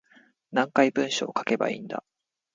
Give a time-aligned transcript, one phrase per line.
[0.51, 2.03] 何回文章書けばいいんだ